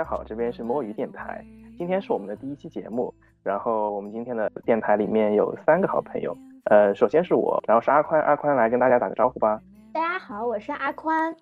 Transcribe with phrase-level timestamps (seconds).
[0.00, 1.44] 大家好，这边是摸鱼电台，
[1.76, 3.12] 今天是我们的第一期节目。
[3.42, 6.34] 然后我们今天的电台里面有三个好朋友，
[6.70, 9.60] 呃，首先是我，然后是阿宽，阿宽来跟大家打个招呼吧。
[9.92, 11.36] 大家好，我是阿宽。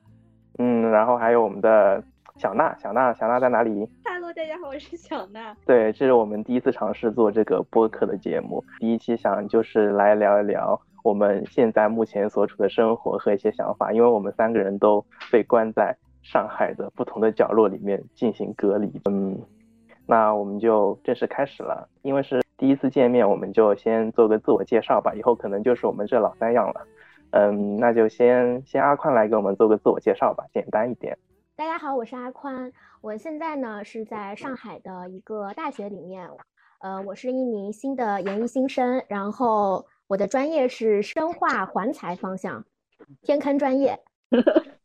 [0.59, 2.03] 嗯，然后还有我们的
[2.35, 5.55] 小娜，小娜，小娜在哪里？Hello，大家好，我是小娜。
[5.65, 19.01] 对，这是我们第一次尝试做这个播客的节目，第一期想就是来聊一聊我们现在目前所处的生活和一些想法，因为我们三个人都被关在上海的不同的角落里面进行隔离。
[19.09, 19.39] 嗯。
[20.11, 25.13] 那我们就正式开始了，因为是第一次见面，我们就先做个自我介绍吧。
[25.15, 26.87] 以后可能就是我们这老三样了。
[27.33, 31.19] 嗯，那就先先阿宽来给我们做个自我介绍吧，简单一点。
[31.57, 36.27] 大家好，我是阿宽，我现在呢是在上海的一个大学里面，
[36.81, 42.65] 呃，我是一名新的研一新生，然后我的专业是生化环材方向，
[43.21, 44.01] 天坑专业。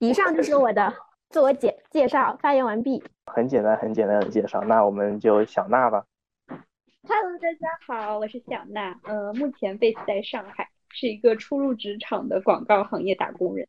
[0.00, 0.94] 以上就是我的。
[1.28, 3.02] 自我介介绍，发言完毕。
[3.26, 4.62] 很简单，很简单的介绍。
[4.62, 6.06] 那我们就小娜吧。
[6.48, 8.98] Hello，大家好，我是小娜。
[9.02, 13.68] 呃，目前 base 在上海，是一个初入职场的广告行业打工人。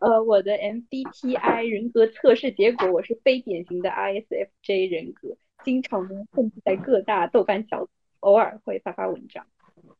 [0.00, 7.90] 呃，我的 MBTI 人格测试结果，我是非典型的 ISFJ 人格，经常呢混迹在各大豆瓣小组，
[8.20, 9.46] 偶尔会发发文章。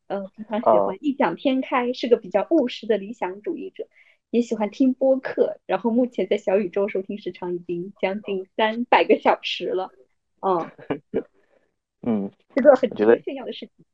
[0.08, 3.86] 呃，平常喜欢异想天开，是个比较务实的理想主义者。
[4.30, 9.90] 也喜欢听播客，然后目前在小宇宙收听时长已经将近三百个小时了，
[10.40, 10.70] 嗯，
[12.02, 13.84] 嗯，是个很值得炫耀的事情。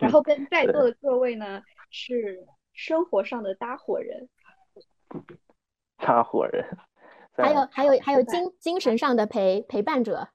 [0.00, 4.28] 然后跟在座的各位呢，是生活上的搭伙人，
[5.98, 6.66] 搭伙人，
[7.32, 10.28] 还有还有还有精精神上的陪陪伴者，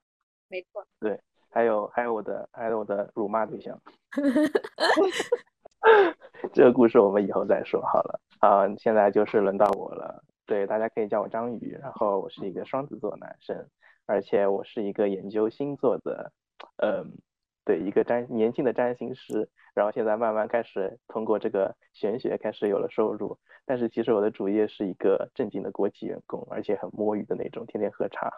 [0.48, 3.82] 没错，对，还有还有我的还有我的辱骂对象。
[6.54, 8.68] 这个故事我们以后再说好了啊！
[8.78, 11.78] 现在就是轮到我了，对，大家可以叫我张宇。
[11.82, 13.68] 然后我是一个双子座男生，
[14.06, 16.32] 而且我是一个研究星座的，
[16.78, 17.18] 嗯，
[17.66, 19.50] 对，一个占年轻的占星师。
[19.76, 28.32] 然后现在慢慢开始通过这个玄学开始有了收入，但是其实我的主业是一个正经的国企员工，而且很摸鱼的那种，天天喝茶。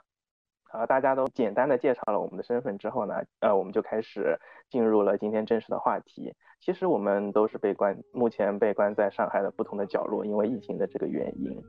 [0.73, 4.37] 呃，大家都简单的介绍了我们的身份之后呢，呃，我们就开始
[4.69, 6.33] 进入了今天正式的话题。
[6.59, 11.61] 其实我们都是被关，目前被关在上海的不同的角落，因为疫情的这个原因。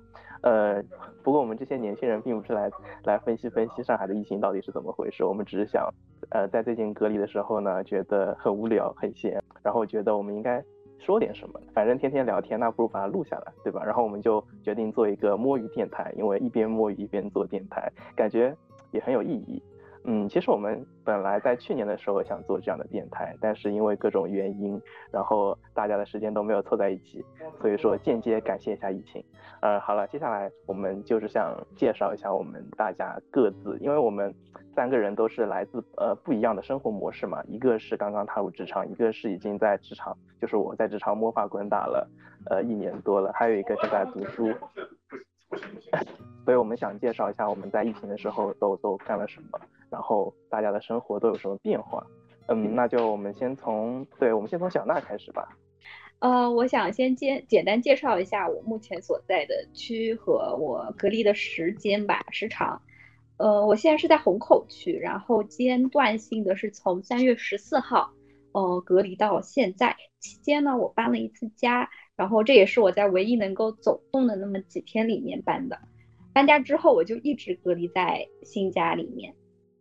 [0.42, 0.82] 呃，
[1.22, 2.70] 不过我们这些年轻人并不是来
[3.04, 5.88] 来分析分析上海的疫情到底是怎么回事，我们只是想，
[6.30, 10.62] 呃，在最近隔离的时候呢，觉得很无聊很闲，然后觉得我们应该
[10.98, 13.82] 说点什么，反正天天聊天，那不如把它录下来，对吧？
[13.82, 18.54] 然后我们就决定做一个摸鱼电台，因为一边摸鱼一边做电台，感觉。
[18.92, 19.62] 也很有意义，
[20.04, 24.80] 嗯，其实我们本来在去年的时候想做这样的电台，但是因为各种原因，
[25.10, 27.24] 然后大家的时间都没有凑在一起，
[27.60, 29.24] 所以说间接感谢一下疫情。
[29.60, 34.34] 呃，好了，接下来我们就是想介绍一下我们大家各自，因为我们
[34.74, 42.08] 三个人都是来自呃不一样的生活模式嘛，一个是刚刚踏入职场，一个是已经在职场，就是我在职场摸爬滚打了
[42.50, 44.52] 呃一年多了，还有一个正在读书。
[46.44, 52.04] 所以我们想介绍一下我们在疫情的时候都都干了什么，然后大家的生活都有什么变化。
[52.48, 55.48] 嗯，那就我们先从，对我们先从小娜开始吧。
[56.18, 62.80] 呃，我想先简简单介绍一下我目前所在的区和我隔离的时间吧，时长。
[63.38, 68.12] 呃，我现在是在虹口区，然后间断性的是从三月十四号，
[68.52, 75.78] 呃，隔离到现在期间呢，我搬了一次家，然后这也是我在唯一能够走动的那么几天里面搬的。
[76.34, 79.34] 搬家之后，我就一直隔离在新家里面。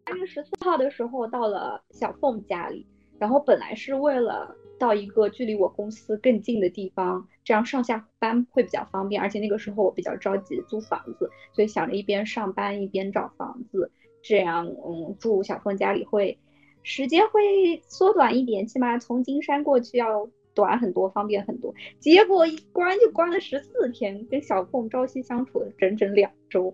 [0.06, 2.86] 三月十四号的时候到了小凤家里，
[3.20, 9.22] 然后本来是为了到一个距离我公司更近的地方，这样上下班会比较方便。
[9.22, 13.92] 而且那个时候我比较着急租房子，所以想着一边上班一边找房子，
[14.22, 16.38] 这样嗯住小凤家里会
[16.84, 20.30] 时间会缩短一点，起码从金山过去要。
[20.54, 26.74] 短很多，方便很多，结果一关就关了十四天，跟小凤朝夕相处了整整两周。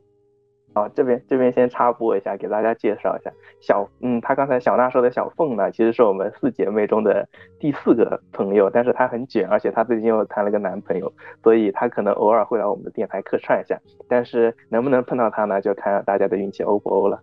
[0.74, 3.32] 好，这边这边先插播一下，给大家介绍一下
[3.62, 7.28] 小，嗯，他刚才小娜说的小凤呢，其实是我们四姐妹中的
[7.60, 17.20] 第四个朋友，但是她很卷，而且她最近又谈了个男朋友，所以她可能偶尔会来我们的电台客串一下，但是能不能碰到她呢，就看大家的运气欧不欧了。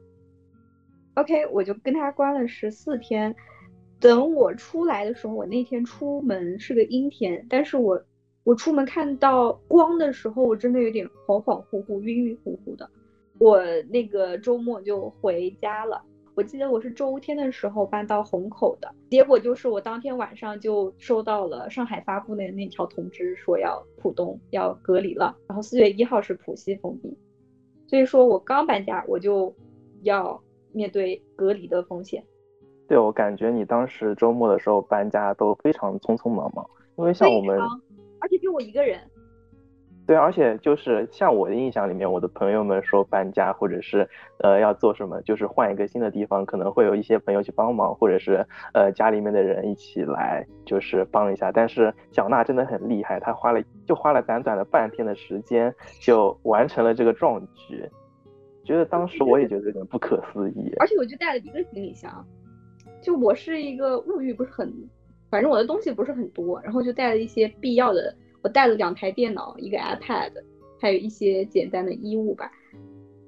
[1.14, 3.32] OK，我就跟他关了十四天。
[4.04, 7.98] 等我出来的时候，我那天出门是个阴天，但是我
[8.42, 12.86] 我出门看到光的时候，我真的有点恍恍惚惚、晕晕乎乎的。
[13.38, 16.02] 我那个周末就回家了。
[16.34, 27.16] 我记得我是周天的时候搬到虹口的，结果就是我当天晚上就收到了上海发布的那条通知，说要浦东要隔离了，然后四月一号是浦西封闭。
[27.86, 29.54] 所以说我刚搬家，我就
[30.02, 30.42] 要
[30.72, 32.22] 面对隔离的风险。
[32.86, 36.64] 对我感觉你当时周末的时候搬家都非常匆匆忙忙，
[36.96, 37.58] 因为像我们，
[38.20, 39.00] 而且就我一个人。
[40.06, 44.06] 对，而且就是像我的印象里面，我的朋友们说搬家或者是
[44.40, 51.50] 呃要做什么，就是换一个新的地方，可能会有一些朋友去帮忙，或者是呃家里面的人一起来就是帮一下。
[51.50, 57.88] 但是小娜真的很厉害，她花了就花了短短的半天的时间就完成了这个壮举，
[58.62, 60.70] 觉得当时我也觉得有点不可思议。
[60.80, 62.12] 而且我就带了一个行李箱，
[63.04, 64.72] 就我是一个物欲不是很，
[65.30, 68.16] 反正我的东西不是很多，然后就带了一些必要的。
[68.42, 70.32] 我带了两台电脑，一个 iPad，
[70.80, 72.50] 还有一些简单的衣物吧。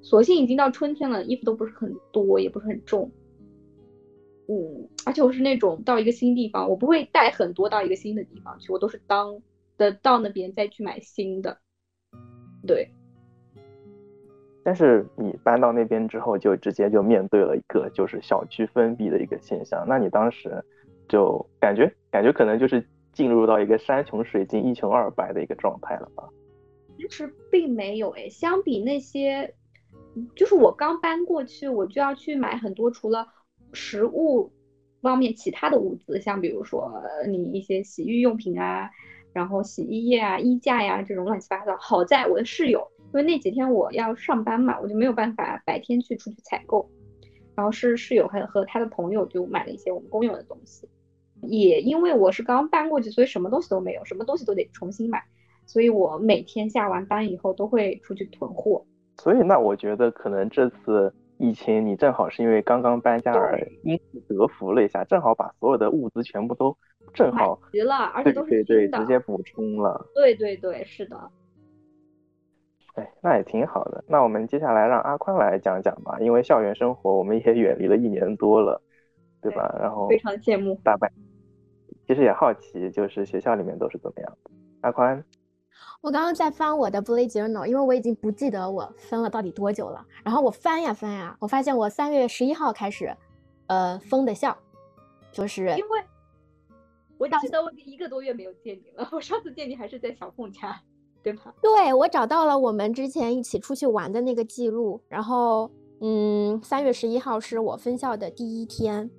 [0.01, 3.11] 所幸已经到春天了，衣服都不是很多，也不是很重。
[4.49, 9.43] 嗯，而且我是那种到一个新地方，我不会带很多到一个新的地方去，我都是当
[9.77, 11.59] 的到那边再去买新的。
[12.67, 12.91] 对。
[14.67, 19.87] 但是你搬到那边之后，就直接就面对了一个就是小区封闭的一个现象。
[19.89, 20.61] 那你当时
[21.09, 22.85] 就感觉感觉可能就是。
[23.17, 26.29] 进入到一个山穷水尽、一穷二白的一个状态了吧？
[26.99, 29.55] 其实并没有诶，相比那些，
[30.35, 33.27] 就是我刚搬过去，我就要去买很多除了
[33.73, 34.53] 食物
[35.01, 36.93] 方面其他的物资，像比如说
[37.27, 38.91] 你一些洗浴用品啊，
[39.33, 41.75] 然后洗衣液啊、衣架呀这种乱七八糟。
[41.79, 46.89] 好在我的室友，因为那几天我要上班嘛，我就没有办法白天去出去采购，
[47.55, 50.89] 然后是室友还和他的朋友就买了一些我们公用的东西。
[51.43, 55.23] 也因为我是刚搬过去，所以什么东西都没有，什么东西都得重新买，
[55.67, 58.85] 所以我每天下完班以后都会出去囤货。
[59.19, 66.77] 所以那我觉得可能这次疫情你正好是因为刚刚搬家而因祸得福了一下，正好把所有的物资全部都
[67.15, 70.07] 正好齐了，而且都是对对对，直接补充了。
[70.15, 71.31] 对对对，是的。
[72.97, 74.05] 哎，那也挺好的。
[74.09, 78.83] 那我们接下来让阿宽来讲讲吧，因为校园生活我们也 远离了一年多了，
[79.41, 79.75] 对吧？
[79.81, 81.11] 然后非常羡慕大半。
[82.07, 84.39] 其实也好奇，就是学校里面都是怎么样？
[84.81, 85.25] 阿宽，
[86.01, 90.07] 我刚刚在翻我的 bullet journal，因为我已经不记得我分了到底多久了。
[90.25, 93.15] 然后我翻呀翻呀，我发现我三月十一号开始，
[93.67, 94.57] 呃，封的校，
[95.33, 96.03] 就是因为，
[97.19, 99.09] 我记得我一个多月没有见你了。
[99.13, 100.81] 我上次见你还是在小凤家，
[101.27, 101.53] 对吧？
[101.61, 105.01] 对，我找到了我们之前一起出去玩的那个记录。
[105.09, 105.69] 然后，
[106.01, 109.11] 嗯，三月十一号是我分校的第一天，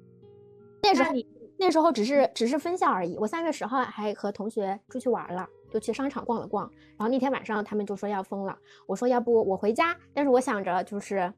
[0.82, 1.28] 那时候你。
[1.60, 3.18] 那时候只是只是分校而已。
[3.18, 6.72] 我三月十号还和同学出去玩了，就去商场逛了逛。
[6.96, 8.56] 然后那天晚上他们就说要封了，
[8.86, 9.98] 我说要不我回家。
[10.14, 11.34] 但是我想着就是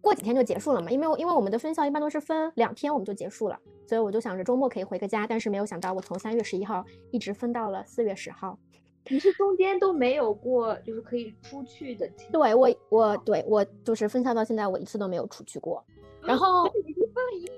[0.00, 5.26] 过几天就结束了嘛，因为因为我们的分校一般都是分两天我们就结束了，所以我就想着周末可以回个家。
[5.26, 8.58] 但是没有想到我从三月十一号一直分到了四月十号。
[9.10, 12.08] 你是中间都没有过就是可以出去的？
[12.32, 15.84] 对我我对我就是分校到现在我一次都没有出去过。
[16.22, 17.50] 然后已经分了一。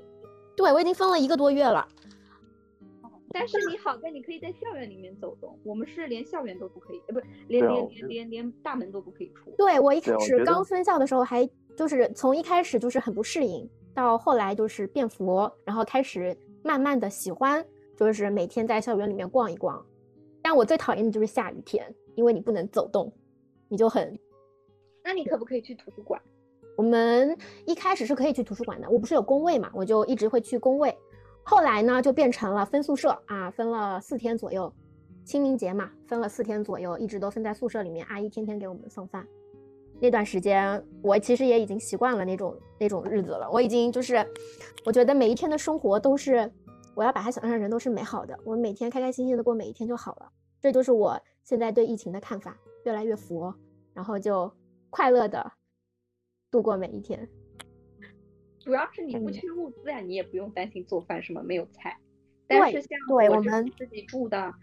[0.56, 1.86] 对，我已经分了一个多月了。
[3.30, 9.50] 但是你好在你可以在校园里面走动，我们是连校园都不可以，呃，不，连连连连连大门都不可以出。
[9.58, 17.62] 对我一开始刚分校的时候，还就是从一开始就是很不适应，到后来就是变佛，然后开始慢慢的喜欢，
[17.94, 19.84] 就是每天在校园里面逛一逛。
[20.48, 23.12] 但我最讨厌的就是下雨天，因为你不能走动，
[23.66, 24.16] 你就很。
[25.02, 26.22] 那你可不可以去图书馆？
[26.76, 30.96] 我们一开始是可以去图书馆的，我不是有工位嘛，我就一直会去工位。
[31.42, 34.72] 后来呢，就变成了分宿舍啊，分了四天左右。
[35.24, 39.26] 清明节嘛，分了四天左右，一直都分在宿舍里面，阿姨天天给我们送饭。
[39.98, 43.50] 那段时间，我其实也已经习惯了那种那种日子了。
[43.50, 44.24] 我已经就是，
[44.84, 46.48] 我觉得每一天的生活都是，
[46.96, 48.36] 我要把它想象成人都是美好的。
[48.42, 50.32] 我每天开开心心的过每一天就好了。
[50.62, 53.54] 这就是我现在对疫情的看法，越来越佛，
[53.92, 54.50] 然后就
[54.88, 55.52] 快乐的。
[56.50, 57.28] 度过每一天，
[58.60, 61.94] 主要是你不缺物资呀，你也不用担心做饭什么没有菜。
[62.46, 64.54] 但是像我们自己住的，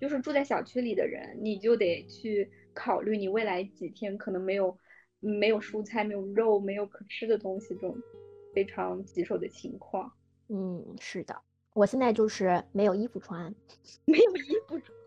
[0.00, 4.76] 就是住在小区里的人，你就得去考虑你未来几天可能没有
[5.20, 7.96] 没有蔬菜、没有肉、没有可吃的东西这种
[8.52, 10.10] 非常棘手的情况。
[10.48, 11.40] 嗯，是的，
[11.78, 13.54] 我现在就是没有衣服穿，
[14.04, 14.98] 没有衣服穿。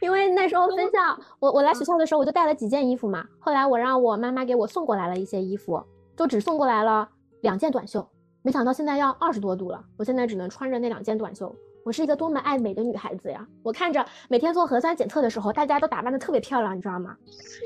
[0.00, 0.98] 因为那时候分校，
[1.38, 3.26] 我我来学校的时候我就带了几件衣服嘛。
[3.38, 5.82] 后来我让我妈妈给我送过来了一些衣服，
[6.16, 7.08] 就只送过来了
[7.42, 8.08] 两件短袖。
[8.42, 11.54] 没想到现在要二十多度了，我现在只能穿着那两件短袖。
[11.84, 13.46] 我是一个多么爱美的女孩子呀！
[13.62, 17.16] 我看着每天做核酸检测的时候，大家都打扮的特别漂亮，你知道吗？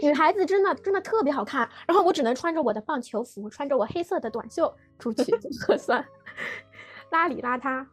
[0.02, 1.68] 女孩子真的真的特别好看。
[1.88, 6.04] 然后我只能穿着我的棒球服，穿着我黑色的短袖出去 做核酸，
[7.10, 7.84] 邋里邋遢。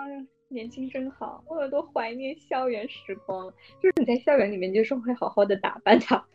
[0.00, 0.26] 哎呀。
[0.52, 3.48] 年轻真好，我有多怀念校园时光。
[3.80, 6.26] 就是你在校园里面，就是会好好的打扮它。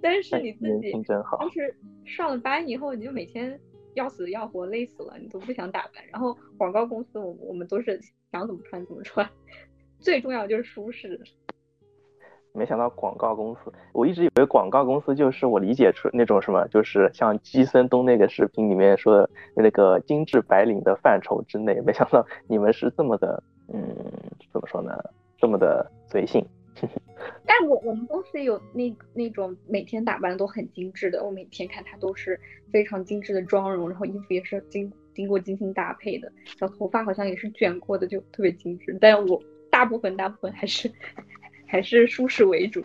[0.00, 3.60] 但是你自己真好，就是上了班以后，你就每天
[3.92, 6.02] 要死要活，累死了，你都不想打扮。
[6.10, 8.00] 然后广告公司，我我们都是
[8.32, 9.28] 想怎么穿怎么穿，
[10.00, 11.20] 最重要就是舒适。
[12.56, 21.80] 没想到广告公司，我一直以为广告公司就是我理解出那种什么，就是像基森东那个视频里面说的那个精致白领的范畴之内。
[21.80, 23.42] 没想到你们是这么的，
[23.72, 23.82] 嗯，
[24.52, 24.96] 怎么说呢？
[25.36, 26.46] 这么的随性。
[27.44, 32.38] 但我我们公司有那那种每天打扮都很精致的，我每天看他都是
[32.72, 38.96] 非常精致的妆容，然后衣服也是经经过精心搭配的，小头发好像也是卷过的，就特别精致。
[39.00, 40.88] 但我大部分大部分还是。
[41.66, 42.82] 还是舒适为主。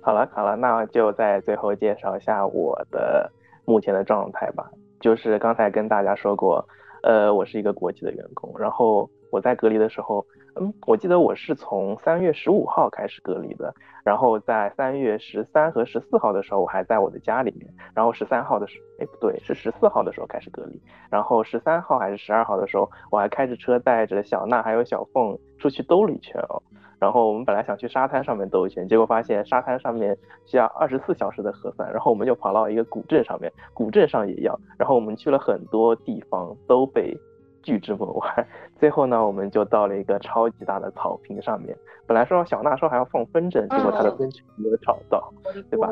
[0.00, 3.30] 好了好了，那就在最后介绍一下我的
[3.66, 4.70] 目前的状态吧。
[4.98, 6.66] 就是刚才跟大家说过，
[7.02, 8.54] 呃，我是一个国企的员工。
[8.58, 10.24] 然后我在隔离的时候，
[10.56, 13.72] 嗯，我记得我是从三月十五号开始隔离的。
[14.02, 17.72] 然后在三月十三和十四号的时候，我还在我的家里面。
[17.94, 20.80] 然后十三号的时，哎，不对，是十四号的时候开始隔离。
[21.10, 26.62] 然后十三号还是十二号的时候，我还开着车带着小娜还有小凤出去兜了一圈哦。
[26.98, 34.58] 然后我们本来想去沙滩上面兜一圈，结果发现沙滩上面需要二十四小时的核酸，然后我们就跑到一个古镇上面，古镇上也要。
[34.78, 37.16] 然后我们去了很多地方，都被
[37.62, 38.46] 拒之门外。
[38.78, 41.76] 最后呢，我们就到了一个超级大的草坪上面。
[42.06, 45.32] 本来说小娜说还要放风筝，结果她的风筝没有找到，
[45.70, 45.88] 对吧？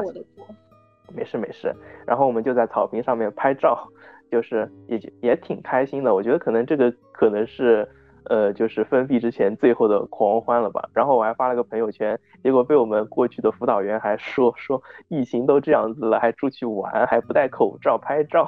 [1.15, 1.75] 没事没事。
[2.07, 3.87] 然后我们就在草坪上面拍照，
[4.31, 6.15] 就是也也挺开心的。
[6.15, 7.89] 我觉得可能这个可能是。
[8.25, 10.87] 呃，就是封闭之前最后的狂欢了吧？
[10.93, 18.47] 然后我还发了个朋友圈，结果被我们过去的辅导员还说说疫情都这样子了，还出去玩，还不戴口罩拍照。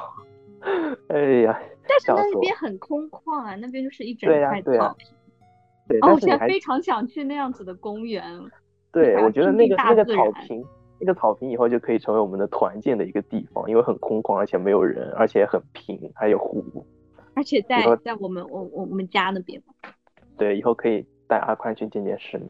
[1.08, 1.58] 哎呀，
[1.90, 5.08] 但是那边很空旷啊，那边就是一整块草坪。
[5.88, 8.24] 对，哦，我现在非常想去那样子的公园。
[8.92, 10.64] 对，我觉得那个那个草坪，
[11.00, 16.64] 那个草坪以后就可以成为我们的团建的一个地方，因为很空旷，而且没有人，而且很平，还有湖。
[17.34, 19.62] 而且在在我们我我们家那边，
[20.36, 22.48] 对，以后可以带阿宽去见见世面。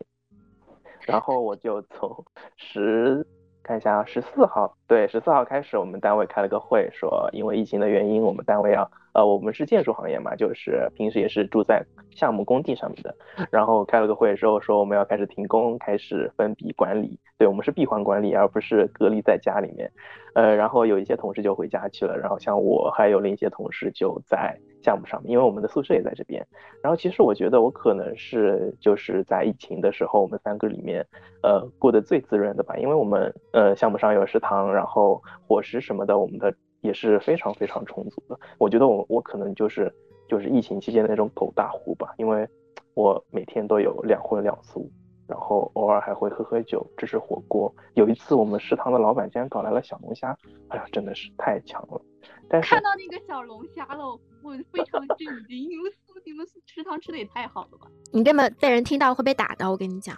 [1.07, 2.25] 然后我就从
[2.57, 3.27] 十
[3.63, 8.91] 看一下十四号，对，十四号开始，我们单位开了个会，说因为疫情的原因，我们单位要。
[9.13, 13.13] 呃，我们是建筑行业嘛，就是平时也是住在项目工地上面的。
[13.51, 17.19] 然后开了个会之后说我们要开始停工，开始封闭管理。
[17.37, 19.91] 对我们是闭环管理，而不是隔离在家里面。
[20.37, 26.47] 呃，然后有一些同事就回家去了，然后像我还有另一些同事就在项目上面，因为我们的宿舍也在这边。
[26.83, 31.07] 然后其实我觉得我可能是就是在疫情的时候，我们三个里面
[31.43, 36.55] 呃过得最滋润的吧，因为我们呃项目上有食堂，然后伙食什么的，我们的。
[36.83, 38.41] 也是非常非常充足的。
[38.57, 39.95] 我觉得我我可能就是
[40.27, 42.49] 就是疫情期间的那种狗大户吧，因为
[42.95, 44.91] 我每天都有两荤两素，
[45.29, 47.71] 然后偶尔还会喝喝酒，吃吃火锅。
[47.93, 50.35] 有一次我们食堂的老板竟然搞来了小龙虾，
[50.69, 52.01] 哎呀，真的是太强了。
[52.49, 55.17] 但是看到那个小龙虾了，我非常震
[55.47, 55.93] 惊，你们
[56.25, 57.87] 你们食堂吃的也太好了吧？
[58.13, 60.17] 你这么被人听到会被打的，我跟你讲。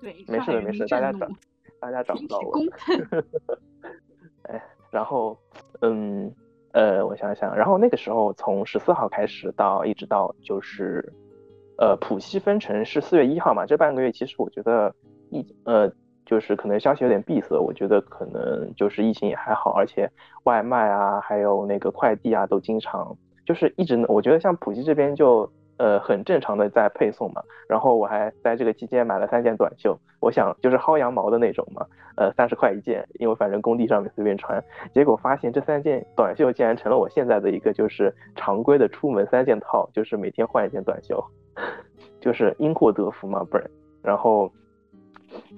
[0.00, 1.28] 对，没事没事，大家找
[1.80, 2.58] 大家找不到我。
[4.44, 4.62] 哎。
[4.92, 5.38] 然后，
[5.82, 6.34] 嗯，
[6.72, 11.12] 呃，我想想，然后那个时候从十四号开始到一直到就是，
[11.78, 14.92] 呃，浦西分城是四月一号嘛，这半个月其实我觉得
[15.28, 15.88] 疫，呃，
[16.26, 20.10] 就是可能消息有点闭塞，我觉得可能就是疫情也还好，而且
[20.42, 25.50] 外卖啊，还有那个快递啊，都经常就是一直，我觉得像浦西这边就。
[25.80, 31.86] 呃，很正常的在配送嘛，然后我还在这个期间买了三件短袖，我想就是薅羊毛的那种嘛，
[32.18, 41.24] 呃，三十块一件，因为反正工地上面随便穿，结果发现这三件短袖竟然成了我现在的一个就是常规的出门三件套，就是每天换一件短袖，
[42.20, 43.66] 就是因祸得福嘛，不然，
[44.02, 44.52] 然后，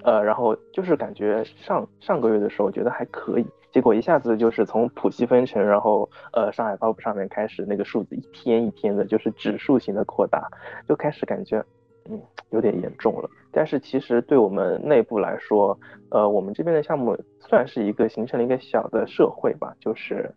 [0.05, 3.47] 呃，然后就是感觉上上个月的时候觉得还可以。
[3.73, 10.47] 结果一下子就是从浦西分成，然后呃上海报上面开始那个数字一天一天的，就是指数型的扩大，
[10.87, 11.65] 就开始感觉
[12.11, 13.31] 嗯有点严重了。
[13.51, 15.79] 但是其实对我们内部来说，
[16.11, 20.31] 呃我们这边的项目算是一个形成了一个小的社会吧，就是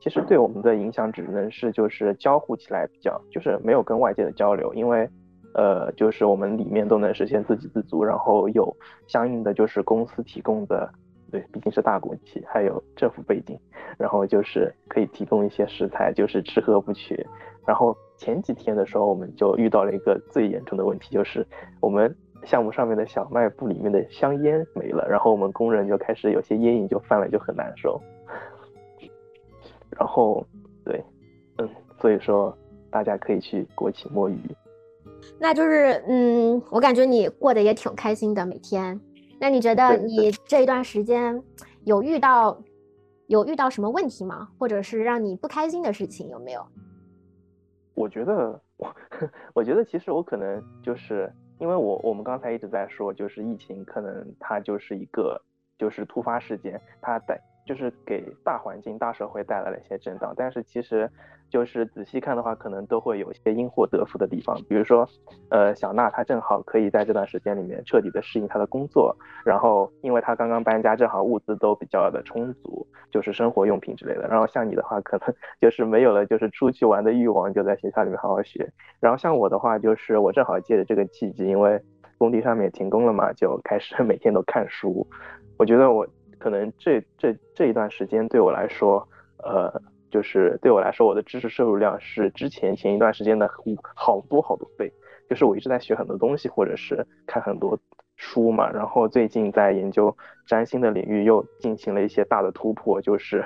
[0.00, 5.10] 其实对我们的影响只能是就是交互起来比较，就是没有跟外界的交流，因为
[5.54, 8.72] 呃就是我们里面都能实现自给自足，然后有
[9.08, 10.88] 相应的就是公司提供的。
[11.36, 13.58] 对，毕竟是大国企，还有政府背景，
[13.98, 17.14] 然后就是可以提供一些食材，就是吃喝不缺。
[17.66, 21.46] 然后前几天的时候，我们就遇到了一个最严重的问题，就是
[21.78, 22.16] 我们
[22.46, 28.00] 项目上面的小卖部里面的香烟没了，然后我们工人就开始有些烟瘾就犯了，就很难受。
[29.90, 30.42] 然后，
[30.86, 31.04] 对，
[31.58, 31.68] 嗯，
[32.00, 32.56] 所以说
[32.90, 34.38] 大家可以去国企摸鱼。
[35.38, 38.98] 那就是，嗯，我感觉你过得也挺开心的，每天。
[39.38, 41.42] 那你觉得你 这一段时间
[41.84, 42.60] 有遇到
[43.26, 44.48] 有遇到什么问题吗？
[44.58, 46.66] 或者是让你不开心的事情有没有？
[47.94, 48.94] 我觉得我
[49.54, 55.40] 我觉得其实我可能就是因为我我们刚才一直在说，就是疫情可能它就是一个
[55.78, 61.10] 就是突发事件，它带就是给大环境大社会带来了一些震荡，但是其实
[61.50, 65.06] 就是仔细看的话，可能都会有一些因祸得福的地方，比如说
[65.50, 74.28] 呃小娜她正好可以在这段时间里面彻底的适应她的工作，然后因为她刚刚搬家，正好物资都比较的充足，就是生活用品之类的。
[74.28, 78.70] 然后像你的话，可能 就是没有了就是出去玩的欲望，就在学校里面好好学。
[79.00, 81.80] 然后像我的话，就是我正好借着这个契机，因为
[82.16, 85.04] 工地上面停工了嘛，就开始 每天都看书。
[85.58, 86.06] 我觉得我
[86.46, 89.04] 可能这这这一段时间对我来说，
[89.38, 93.50] 呃，就是对我来说，我的知识摄入量是之前前一段时间的
[93.82, 94.88] 好多好多倍。
[95.28, 97.76] 就是我一直在学很多东西，或者是看很多
[98.14, 98.70] 书嘛。
[98.70, 103.02] 然后最近在研究占星的领域，又进行了一些大的突破。
[103.02, 103.44] 就是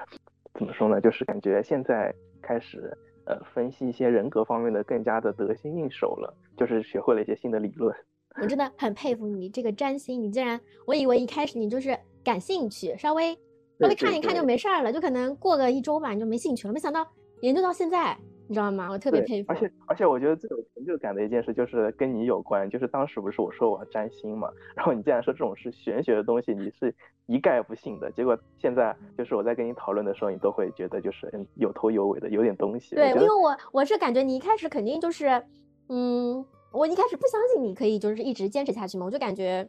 [0.53, 1.01] 怎么说呢？
[1.01, 7.97] 就是感觉现在开始呃分析一些人格方面的更加的得心应手了，就是学会了一些新的理论。
[8.41, 13.35] 我真的很佩服你这个占星，你竟然，我以为一开始你就是感兴趣，稍微
[13.79, 16.73] 稍微看一看就没事儿了，就可能过个一周吧你就没兴趣了。
[16.73, 17.07] 没想到
[17.41, 18.89] 研究到现在，你知道吗？
[18.91, 19.53] 我特别佩服。
[19.53, 26.95] 而且而且我觉得最有成就感的一件事就是跟你有关，就是当时不是我说我要占星嘛，然后你竟然说这种是玄学的东西，你是
[27.27, 28.11] 一概不信的。
[28.13, 32.95] 结果现在就是我在跟你讨论的时候，你都会觉得就是嗯有头有尾的，有点东西。
[32.95, 35.43] 对，因为我我是感觉你一开始肯定就是
[35.89, 36.45] 嗯。
[36.73, 39.69] 我一开始不相信你可以就是一直坚持下去嘛，我就感觉，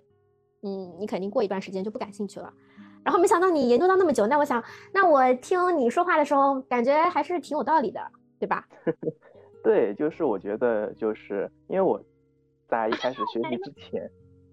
[0.63, 2.53] 嗯，你肯定过一段时间就不感兴趣了。
[3.03, 4.63] 然后没想到你研究到那么久，那我想，
[4.93, 7.99] 那我听你说话的时候，感觉还是挺有道理的，
[8.39, 8.67] 对吧？
[9.63, 11.99] 对，就是我觉得，就是因为我
[12.67, 14.09] 在一开始学习之 前，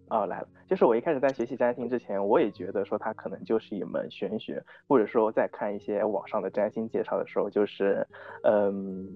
[0.09, 8.07] 哦来了，就是我一开始在学习占星之前，我也觉得说它可能就是一门玄学，或者说在看一些网上的占星介绍的时候，就是，
[8.45, 9.09] 嗯。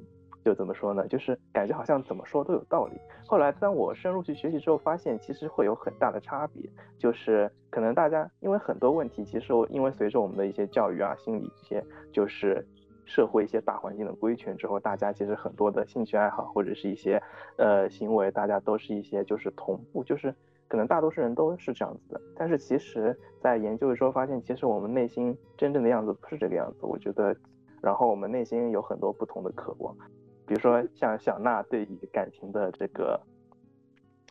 [0.44, 1.06] 就怎么说呢？
[1.08, 3.00] 就是感觉好像怎么说都有道理。
[3.26, 6.68] 后来当我深入去学习之后，发现其实会有很大的差别。
[6.98, 12.66] 就是可能大家因为很多问题，其实我因为随着我们的一些教育啊、心理这些，就是
[13.04, 17.22] 社会一些大环境的规劝之后，大家其实很多的兴趣爱好或者是一些
[17.56, 20.34] 呃行为，大家都是一些就是同步，就是
[20.68, 22.20] 可能大多数人都是这样子的。
[22.36, 26.86] 但是其实，在研究的时候发现，其实我们内心真正的样子不是这个样子。
[26.86, 27.34] 我觉得，
[27.80, 29.94] 然后我们内心有很多不同的渴望。
[30.52, 33.18] 比如说像小娜对于感情的这个，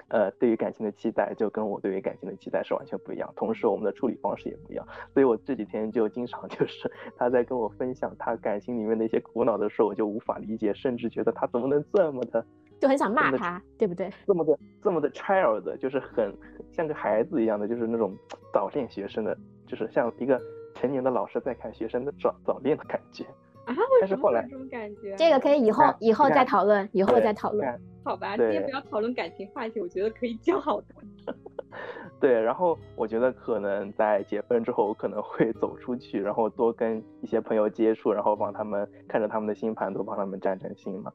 [0.10, 3.28] 呃，对于感情的期待，就跟我对于感情的期待是完全不一样。
[3.36, 4.86] 同时，我们的处理方式也不一样。
[5.16, 12.46] 所以我这几天就经常 就是他在跟我分享他感情里面的一些苦恼的时候，我就无法理解，甚至觉得他怎么能这么的，
[12.80, 14.08] 就很想骂他，对不对？
[14.28, 16.32] 这么的这么的 child，就是很
[16.72, 18.16] 像个孩子一样的，就是那种
[18.54, 20.40] 早恋学生的，就是像一个
[20.76, 23.26] 成年的老师在看学生的早早恋的感觉。
[23.72, 25.16] 啊，为什么有这种感觉？
[25.16, 27.68] 这个可以以后以后再讨论，以后再讨论。
[28.04, 31.36] 好吧，今天不要讨论感情话题，我觉得可以讲好多。
[32.20, 41.12] 对，然后我觉得可能在结婚之后，我可能会走出去，然后多跟一些朋友接触，然后帮他们看着他们的星盘，多帮他们占占星嘛。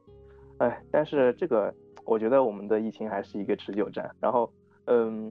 [0.59, 4.09] 哎，但是这个我觉得我们的疫情还是一个持久战。
[4.21, 4.51] 然后，
[4.87, 5.31] 嗯，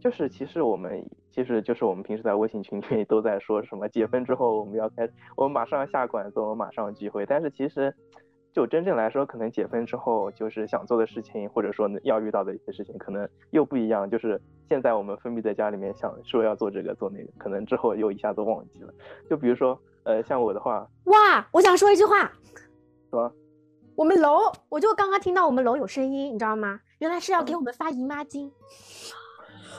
[0.00, 1.04] 就是其实我们。
[1.36, 7.26] 其实就是我们平时在微信群里都在说什么解封之后我们要开，我们马上要下馆子，我们马上聚会。
[7.26, 7.94] 但是其实，
[8.54, 14.08] 就真正来说，可能解封之后就是想做的事情，或者说要遇到的一些事情，可能又不一样。
[14.08, 18.90] 就是现在我们封闭在家里面想说要做这个做那个，可能之后又一下子忘记了。
[19.28, 22.32] 就比如说，呃，像我的话，哇，我想说一句话，
[23.10, 23.30] 说，
[23.94, 24.38] 我们楼，
[24.70, 26.80] 我就刚刚听到我们楼有声音，你知道吗？
[26.98, 28.50] 原来是要给我们发姨妈巾。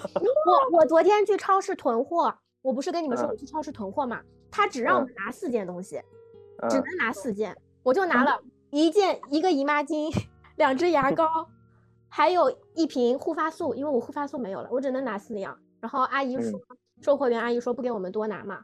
[0.71, 4.21] 我我昨天去超市囤货，我不是跟你们说我去超市囤货嘛？
[4.49, 6.01] 他只让我们拿四件东西，
[6.69, 8.39] 只能拿四件，我就拿了
[8.71, 10.10] 一件一个姨妈巾，
[10.55, 11.27] 两支牙膏，
[12.10, 15.57] 还有一瓶护发素，因为我护发素没有了，我只能拿四样。
[15.79, 16.60] 然后阿姨说，
[17.01, 18.63] 售货员阿姨说不给我们多拿嘛。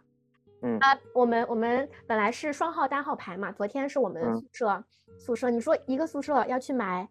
[0.61, 4.83] 嗯啊，我们我们本来是双号单号排嘛，昨天是我们宿舍
[5.19, 7.09] 宿舍，你说一个宿舍要去买。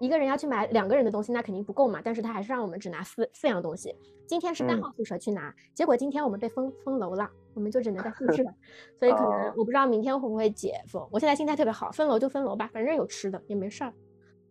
[0.00, 2.00] 一个人要去买两个人的东西，那肯定不够嘛。
[2.02, 3.94] 但是他还是让我们只拿四四样东西。
[4.26, 8.44] 今天是单号宿舍去拿，结果今天我们被封封楼了，我们就只能在宿舍。
[8.98, 11.06] 所以可能我不知道明天会不会解封。
[11.10, 13.92] 我现在心态特别好，分楼就分楼吧，反正有吃的也没事儿，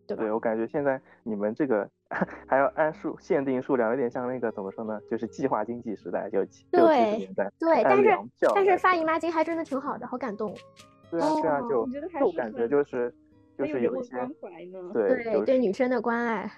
[0.06, 0.22] 对吧？
[0.22, 1.88] 对我感觉现在你们这个
[2.46, 5.00] 还要按数限定数量，有点像那个怎么说呢？
[5.08, 7.50] 就是计划经济时代，就六七十年代。
[7.58, 8.18] 对，但是
[8.54, 10.52] 但是发姨妈巾还真的挺好的，好感动。
[11.10, 11.86] 对啊，对啊，就
[12.20, 13.14] 就感觉就是。
[13.58, 14.16] 就是有一些
[14.94, 16.48] 对对对女生的关爱，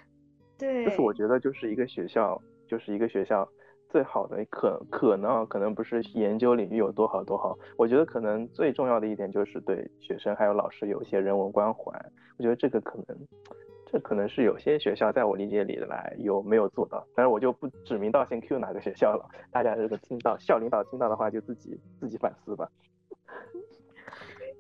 [0.59, 3.49] 对，就是我觉得就是一个学校，就是一个学校
[3.89, 11.91] 最好的可可能可能不是研究领域有多好多好，我觉得可能最重要的一点就是对学生还有老师有一些人文关怀。
[12.37, 13.17] 我觉得这个可能，
[13.87, 19.27] 这可能是有些学校在我理解里来有没有做到，但是我就不指名道姓 Q 哪个学校了。
[19.51, 22.71] 大家如果听到校领导听到的话，就自己自己反思吧。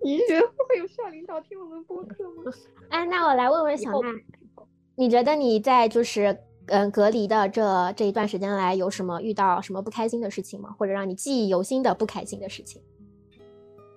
[0.02, 2.50] 你觉得会有校领导听我们播客吗？
[2.90, 4.08] 哎，那我来问问小娜，
[4.96, 6.36] 你觉得你在就是？
[6.66, 10.70] 嗯，隔离的这这一段时间来，有什么遇到什么不开心的事情吗？
[10.78, 12.80] 或者让你记忆犹新的不开心的事情？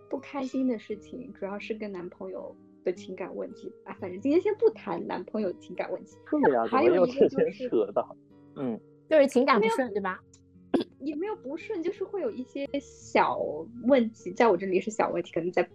[0.09, 3.95] 不开心的事情主要是跟男朋友的情感问题啊。
[3.99, 6.17] 反正今天先不谈男朋友情感问题。
[6.31, 8.15] 对呀，还有一个就是扯到，
[8.55, 10.19] 嗯，就是情感不顺，对吧？
[11.01, 13.37] 也没有不顺，就是会有一些小
[13.83, 15.69] 问题，在我这里是小问题，可能在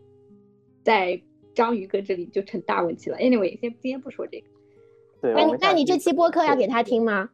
[0.83, 1.21] 在
[1.55, 3.17] 章鱼哥这里就成大问题了。
[3.19, 4.47] Anyway，先今天不说这个。
[5.21, 7.29] 对那你那你这期播客要给他听吗？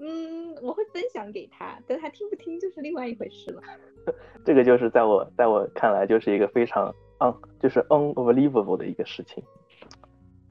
[0.00, 3.62] 嗯，我会分享给他，但他听不听就是另外一回事了。
[4.44, 9.44] 这个就是在我在我看来就是一个非常 un 就是 unbelievable 的一个事情。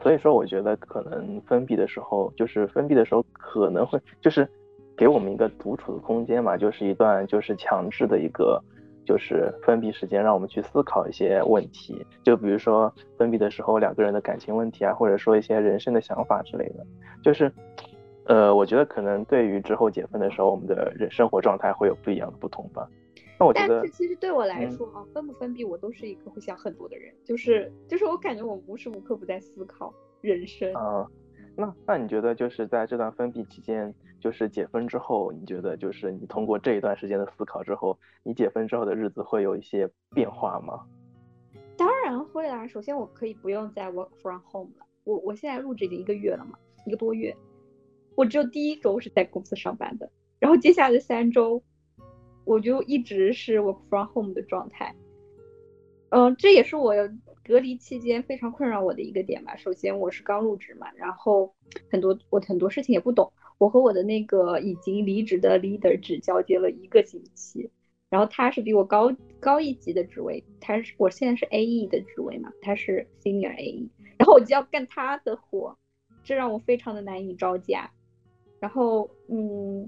[0.02, 4.48] 所以说，我觉得可能封闭的时候，就是封闭的时候可能会就是
[4.96, 8.64] 给我们一个独处的空间嘛，就是一段就是强制的一个。
[9.06, 16.86] 就是分闭时间，让我们去思考一些问题，就比如说分闭的时候两个人的感情问题啊，或者说一些人生的想法之类的。
[17.24, 17.52] 就是，
[18.26, 22.88] 呃，我觉得可能对于之后解封的时候，我们的人生活状态会有不一样的不同吧。
[23.40, 27.14] 那我觉得，但是其实对我来说啊，分不分闭，我都是一个会想很多的人。
[27.26, 30.74] 就是，就是我感觉我无时无刻不在思考人生。
[30.76, 31.08] 啊，
[31.56, 33.94] 那那你觉得就是在这段封闭期间？
[34.22, 40.86] 就是解封之后，你觉得就是你通过这一段时间的思考之后，你解封之后的日子会有一些变化吗？
[41.76, 42.68] 当然会啦。
[42.68, 44.86] 首先，我可以不用再 work from home 了。
[45.04, 47.36] 我我现在入职已经一个月了嘛，一个多月，
[48.16, 50.08] 我只有第一周是在公司上班的，
[50.38, 51.62] 然后接下来的三周，
[52.46, 54.96] 我就一直是 work from home 的状态。
[56.10, 56.94] 嗯，这也是我
[57.44, 59.56] 隔离期间非常困扰我的一个点吧。
[59.56, 61.52] 首先，我是刚入职嘛，然后
[61.90, 63.32] 很多我很多事情也不懂。
[63.62, 67.70] 我和我的那个已经离职的 leader 只交接了一个星期，
[68.10, 75.78] 然后他是比我高高一级的职位，他是我现在是 A E 的职位嘛，他是 senior A E，然后我就要干他的活，
[76.24, 77.92] 这让我非常的难以招架。
[78.60, 79.88] 然后，嗯，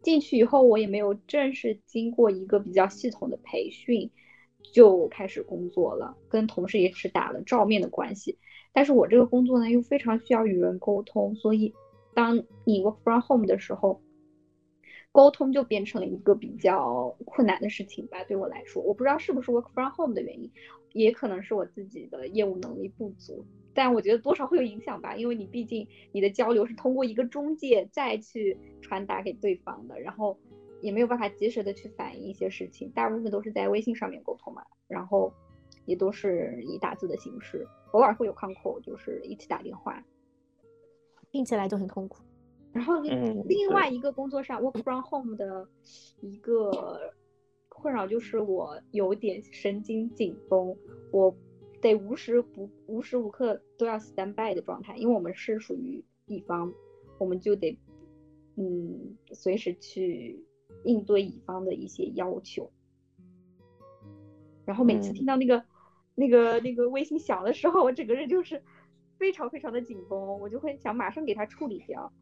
[0.00, 4.08] 进去以后我也没有正式经过一个比较系统的培训，
[4.72, 8.38] 就开始工作了，跟同事也是打了照面的关系。
[8.72, 11.74] 但是我这个工作呢，又非常需要与人沟通，所以。
[12.18, 14.02] 当你 work from home 的时候，
[15.12, 18.24] 沟通就变成了一个比较困难的事情吧。
[18.24, 20.50] 对我来说，我不知道是不是 work from home 的原因，
[20.94, 23.46] 也可能是我自己的业务能力不足。
[23.72, 30.36] 但我觉得多少会有影响吧，因为你毕竟你的交流是通过一个中介再去传达给对方的，然后
[30.82, 35.32] 也没有办法及时的去反映一些事情，大部分都是在微信上面沟通嘛，然后
[35.86, 40.04] 也都是以打字的形式，偶尔会有 con call，就是一起打电话。
[41.30, 42.22] 听起来就很痛苦。
[42.72, 45.66] 然后另外一个工作上 work from home 的
[46.20, 47.12] 一个
[47.68, 50.76] 困扰就是我有点神经紧绷，
[51.10, 51.34] 我
[51.80, 56.72] 得无时不无时无刻都要 stand by 的状态，因为我们是属于乙方，
[57.18, 57.78] 我们就得
[58.56, 60.44] 嗯随时去
[60.84, 62.70] 应对乙方的一些要求。
[64.64, 65.64] 然后每次听到那个
[66.14, 68.62] 那个那个微信响的时候，我整个人就是。
[69.18, 72.12] 非常非常的紧绷，我就会想马上给它处理掉。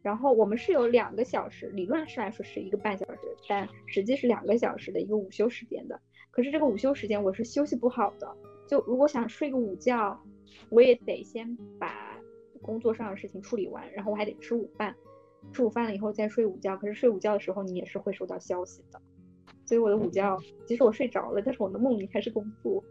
[0.00, 6.00] 然后我们是有两个小时，理论上来说是一个半小时，但实际是两个小时的一个午休时间的。
[6.30, 8.36] 可是这个午休时间我是休息不好的，
[8.68, 10.18] 就如果想睡个午觉，
[10.70, 12.16] 我也得先把
[12.62, 14.94] 工作上的事情处理完，然后我还得吃午饭，
[15.52, 16.76] 吃午饭了以后再睡午觉。
[16.76, 19.02] 可是睡午觉的时候你也是会收到消息的，
[19.66, 22.82] 所以我的午觉即使我睡着了，但是我的梦里还是工作。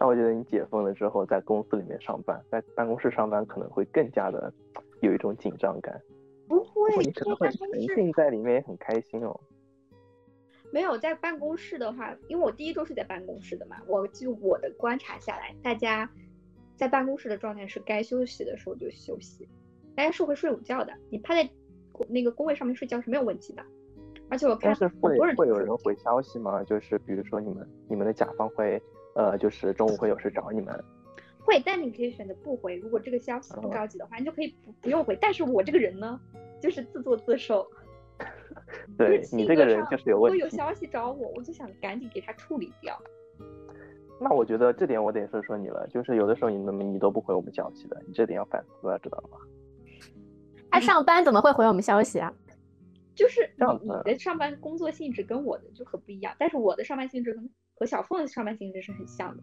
[0.00, 4.50] 那我觉得你解封了之后，在公司里面上班，在办公室上班可能会更加的
[5.02, 6.00] 有一种紧张感。
[6.48, 9.38] 不会，你可能会沉浸在里面，也很开心哦。
[10.72, 16.10] 没有在办公室的话，因为我第一周是在办公室的嘛，我就我的观察下来，大家
[16.76, 19.46] 在办公室的状态是该休息的时候就休息，
[19.94, 20.94] 大家是会睡午觉的。
[21.10, 21.46] 你趴在
[22.08, 23.62] 那个工位上面睡觉是没有问题的。
[24.30, 26.64] 而且我看很多人会有人回消息吗？
[26.64, 28.82] 就是比如说你们你们的甲方会。
[29.14, 30.84] 呃，就是中午会有事找你们，
[31.44, 32.76] 会，但你可以选择不回。
[32.76, 35.16] 如果这个消息不着急的话，你就可以不不用回。
[35.20, 36.20] 但是我这个人呢，
[36.60, 37.66] 就是自作自受。
[38.98, 40.38] 对你这个人就是有问题。
[40.38, 42.96] 如果有消息找我，我就想赶紧给他处理掉。
[44.20, 49.38] 那我觉得这点我得说说你了，就是有的时候你怎么你都不回我们消息的，你这点要反思，知道吗？
[50.70, 52.30] 他上班怎么会回我们消息啊？
[53.16, 57.42] 就是你你的上班工作性质跟我的就很不一样，但是我的上班性质和
[57.80, 59.42] 和小凤上班性质是很像的。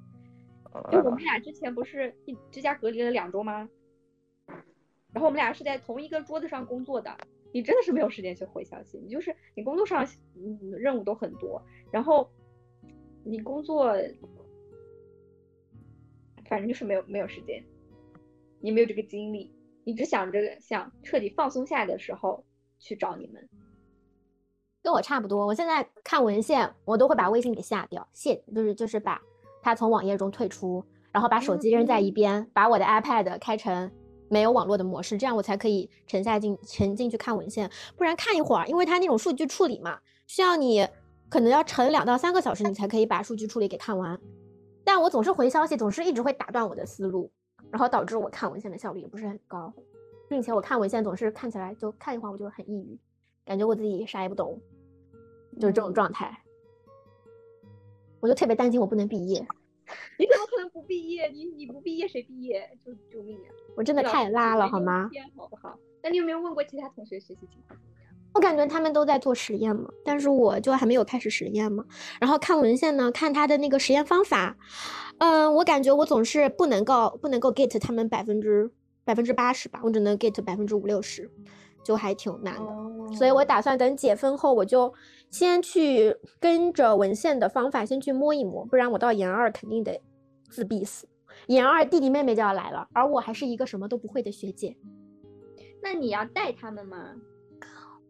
[0.92, 3.68] 就我们俩之前不是一居家隔离了两周吗？
[5.12, 7.18] 然后我们俩是在同一个桌子上工作的，
[7.52, 11.60] 你真的是没有时间去回消息，你就是你工作上嗯任务都很多，
[11.92, 12.30] 然后
[13.24, 13.96] 你工作
[16.48, 17.64] 反正就是没有没有时间，
[18.60, 19.52] 你没有这个精力，
[19.84, 22.46] 你只想着想彻底放松下来的时候
[22.78, 23.50] 去找你们。
[24.88, 29.22] 跟我差不多，我现在看文献我都会把微信给下掉，卸就是就是把
[29.62, 33.92] 它从网页中退出，然后把手机扔在一边，把我的 iPad 开成。
[34.30, 40.88] 没有网络的模式，这样我才可以沉下进沉进去看文献，不然看一会儿，因为它那种数据处理嘛，需要你
[41.30, 44.18] 可能要沉两到三个小时，你才可以把数据处理给看完。
[44.86, 47.30] 但我总是回消息，总是一直会打断我的思路，
[47.72, 49.74] 然后导致我看文献的效率也不是很高，
[50.30, 52.98] 并且我看文献总是看起来就看一会儿我就很抑郁，
[53.46, 54.60] 感觉我自己啥也不懂，
[55.60, 56.44] 就是这种状态，
[58.20, 59.46] 我就特别担心我不能毕业。
[60.20, 61.28] 你怎么可能不毕业？
[61.30, 62.70] 你你不毕业谁毕业？
[62.86, 63.48] 就救命啊！
[63.76, 65.10] 我真的太拉了，好吗？
[65.38, 65.78] 好不好？
[66.04, 67.80] 那你有没有问过其他同学学习情况？
[68.34, 71.86] 我感觉他们都在做实验嘛，但是我就还没有开始实验嘛。
[72.20, 74.58] 然后看文献呢，看他的那个实验方法，
[75.20, 78.70] 嗯，我感觉我总是不能够不能够 get 他们百分之
[79.06, 81.32] 百分之八十吧，我只能 get 百分之五六十，
[81.82, 83.16] 就还挺难的。
[83.16, 84.94] 所以我打算等解封后，我就
[85.30, 90.02] 先去跟着文献的方法先去摸一摸，不然我到研二肯定得
[90.50, 91.08] 自闭死。
[91.48, 94.76] 研二弟弟妹妹就要来了，而我还是一个什么都不会的学姐。
[95.84, 97.16] 那你要带他们吗？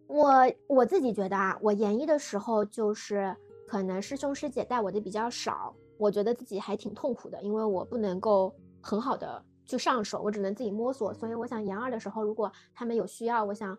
[0.08, 0.32] 我
[0.68, 3.36] 我自己觉得啊，我研一的时候就是
[3.68, 11.14] 可能师兄师姐带我的比较少，我觉得自己还挺痛苦的，因为我不能够很好的去上手，我只能自己摸索。
[11.14, 13.78] 所以我想研二的时候，如果他们有需要，我想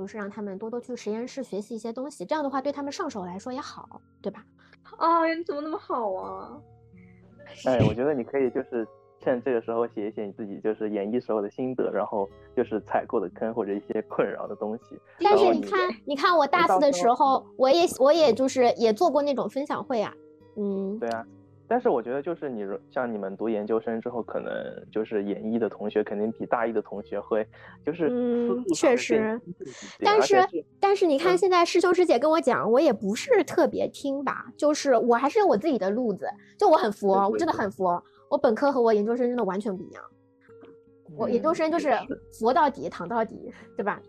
[0.00, 4.42] 就是让他们多多去实验室学习一些东西，这样的话对他们上手来说也好，对吧？
[4.96, 6.58] 哎，你怎么那么好啊？
[7.66, 8.88] 哎，我觉得你可以就是
[9.20, 14.98] 趁这个时候写一写你自己就是演绎时候的心得，然后就是踩过的坑或者一些困扰的东西。
[15.22, 20.14] 但是你看，你看我大四的时候，我也我也就是也做过那种分享会啊，
[20.56, 21.26] 嗯，对啊。
[21.70, 24.50] 但是我觉得就是你像你们读研究生之后，可能
[24.90, 27.46] 就是研一的同学肯定比大一的同学会
[27.86, 29.40] 就是嗯，确实。
[30.00, 30.36] 但是
[30.80, 36.28] 但是你看现在师兄师姐跟我讲，我也不是特别听吧，就是我还是有我自己的路子，
[36.58, 38.02] 就我很佛，我真的很佛。
[38.28, 40.02] 我本科和我研究生真的完全不一样，
[41.16, 41.92] 我研究生就是
[42.32, 44.02] 佛到底躺到底，对吧？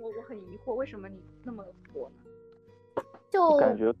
[0.00, 2.08] 我我很疑惑，为什么你那么佛？
[3.28, 3.92] 就感觉。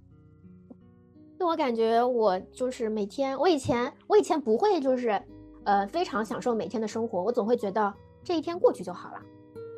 [1.38, 5.22] 就我感觉，我就是每天，我以前我以前不会，就是，
[5.62, 7.22] 呃，非常享受每天的生活。
[7.22, 9.22] 我总会觉得这一天过去就好了。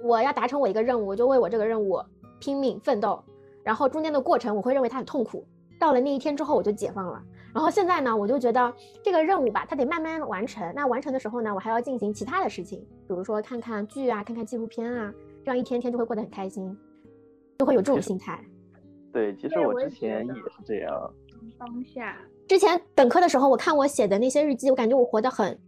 [0.02, 2.00] 我要达成我一个任务，我就为我这个任务
[2.38, 3.22] 拼命奋斗。
[3.62, 5.46] 然后中间的过程，我会认为它很痛苦。
[5.78, 7.22] 到了那一天之后，我就解放了。
[7.52, 10.72] 然后现在呢，我就觉得这个任务吧，它得慢慢完成。
[10.74, 15.12] 那完成的时候呢，我还要进行其他的事情，比如说看看剧啊，看看纪录片啊，
[15.44, 16.74] 这样一天天就会过得很开心，
[17.58, 18.42] 就会有这种心态。
[19.12, 21.12] 对，其实我之前也是这样。
[21.60, 22.16] 当下，
[22.48, 25.60] 之前本科的时候，我看我写的那些日记，我感觉我活得很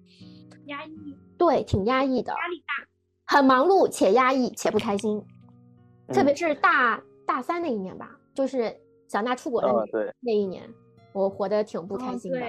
[0.64, 5.22] 压抑，对，挺压抑的，压力大，很忙碌且压抑且不开心。
[6.08, 8.74] 特别是大大三那一年吧，就是
[9.06, 9.68] 小娜出国的
[10.20, 10.66] 那一年，
[11.12, 12.40] 我活得挺不开心的，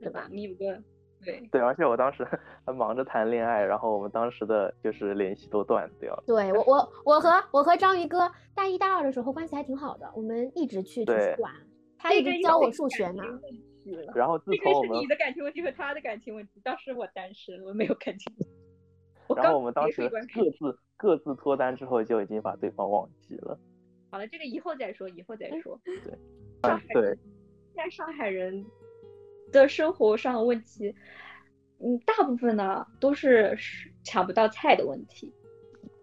[0.00, 0.28] 对吧？
[0.30, 0.80] 你有个
[1.24, 2.24] 对对，而且我当时
[2.64, 6.22] 还忙着谈恋爱，然后我们当时的就是联系都断掉了。
[6.24, 11.52] 对 我，我我和我和章鱼哥大一大二的时候关系还挺好的，我们一直去图书馆。
[12.00, 13.22] 他一直教我数学呢。
[14.14, 18.32] 然后自从我们你的感情问题和他的感情问题，当时我单身，我没有感情。
[19.36, 23.58] 然后我们当时各自各自脱单之后，就已经把对方忘记了。
[24.10, 25.80] 好了，这个以后再说，以后再说。
[25.84, 26.12] 对，
[26.62, 27.16] 上海对，
[27.74, 28.64] 现在上海人
[29.52, 30.94] 的生活上的问题，
[31.78, 33.56] 嗯，大部分呢都是
[34.04, 35.32] 抢不到菜的问题。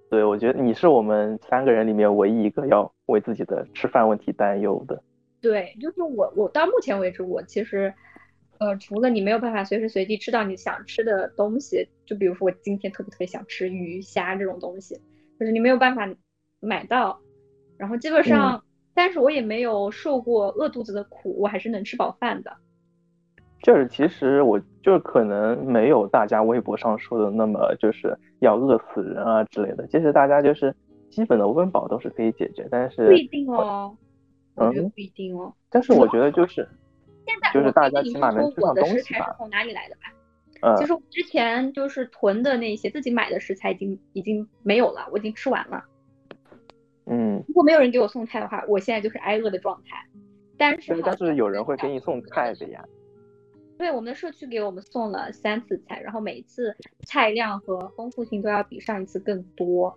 [0.10, 5.04] 对，我觉得你是我们三个人里面唯一一个要为自己的吃饭问题担忧的。
[5.42, 7.94] 对，就是我，我到目前为止，我其实，
[8.58, 14.96] 呃，除了你没有办法随时随地吃到你想吃的东西，就比如说我今天特别特别想吃鱼虾这种东西，
[15.40, 16.10] 就是你没有办法
[16.60, 17.20] 买到，
[17.78, 18.64] 然后基本上，
[18.96, 22.52] 但是我也没有受过饿肚子的苦，我还是能吃饱饭的。
[23.64, 30.74] 就是其实我就是可能没有大家微博上说的那么就是要饿死人啊之类的，其实大家就是
[31.10, 33.96] 基本的温饱都是可以解决，但是不一定哦。
[34.58, 36.68] 我觉得不一定哦，但是我觉得就是
[37.26, 39.34] 现在就是大家起码能吃上东西吧。
[39.38, 40.02] 从哪里来的吧？
[40.62, 45.84] 嗯，就是我之前就是囤的那些自己买的食材已经已经没有了，我已经吃完了。
[47.06, 50.04] 嗯，如果没有人给我送菜的话，我现在就是挨饿的状态。
[50.58, 52.84] 但是，但是有人会给你送菜的呀。
[53.78, 59.96] 对，我们的社区给我们送了三次菜，然后每次菜量和丰富性都要比上一次更多。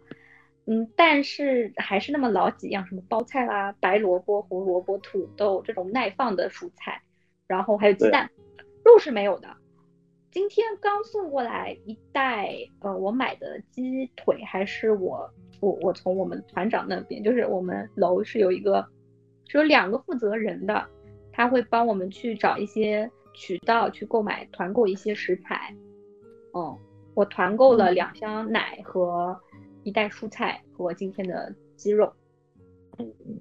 [0.66, 7.02] 嗯，但是还是那么老几样，什么包菜啦、白萝卜、胡萝卜、土豆这种耐放的蔬菜，
[7.48, 8.30] 然后还有鸡蛋，
[8.84, 9.48] 肉是没有的。
[10.30, 15.28] 今天刚送过来一袋，呃，我买的鸡腿，还是我
[15.60, 18.86] 我我从我们团长那边，就是我们楼是有一个，
[19.48, 20.86] 是有两个负责人的，
[21.32, 25.74] 他会帮我们去找一些渠道去购买团购一些食材。
[26.54, 26.78] 嗯，
[27.14, 29.36] 我团购了两箱奶和。
[29.82, 32.12] 一袋蔬菜和今天的鸡肉。
[32.98, 33.40] 嗯嗯，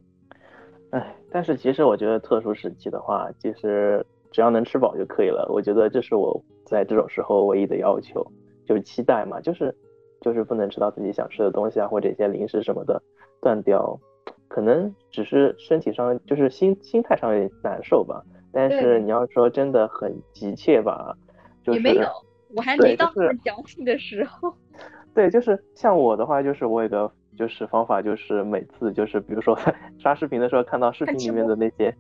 [0.91, 5.47] 哎，但是其实我觉得特殊时期的话，其实只要能吃饱就可以了。
[5.51, 8.25] 我觉得这是我在这种时候唯一的要求，
[8.65, 9.75] 就是期待嘛，就是
[10.21, 13.01] 就是不能吃到自己想吃的东西啊，或者一些零食什么的
[13.41, 13.99] 断掉。
[14.47, 18.23] 可能只是身体上，就是心心态上有点难受吧。
[18.51, 21.15] 但是你要说真的很急切吧，
[21.63, 22.09] 就是也没有，
[22.55, 24.51] 我还没到那么矫情的时候。
[25.19, 29.53] 对，就是像我的话，就是我有个就是方法，就是每次就是比如说
[29.99, 31.93] 刷视频的时候，看到视频里面的那些，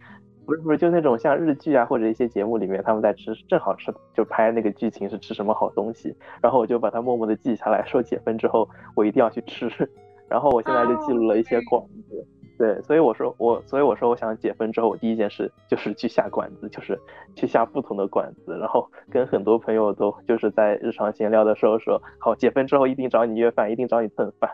[0.45, 9.69] 不是不是，就那种像日剧啊或者一些节目里面他们在吃，正好吃就拍那个剧情是吃什么好东西，然后我就把它默默的记下来，说解封之后我一定要去吃，
[10.29, 12.25] 然后我现在就记录了一些广子。
[12.59, 16.99] 对，所以我说我，所以我说我想解封之后，我第一件事就是去下馆子，就是
[17.33, 24.51] 去下不同的馆子，然后跟很多朋友都就是在日常闲聊的时候说，好，解封之后一定找你约饭，一定找你蹭饭。